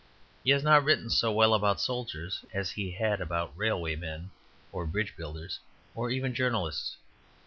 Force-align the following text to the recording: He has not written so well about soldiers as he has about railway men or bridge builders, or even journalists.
He 0.43 0.49
has 0.49 0.63
not 0.63 0.83
written 0.83 1.11
so 1.11 1.31
well 1.31 1.53
about 1.53 1.79
soldiers 1.79 2.43
as 2.55 2.71
he 2.71 2.89
has 2.93 3.19
about 3.19 3.55
railway 3.55 3.95
men 3.95 4.31
or 4.71 4.87
bridge 4.87 5.15
builders, 5.15 5.59
or 5.93 6.09
even 6.09 6.33
journalists. 6.33 6.97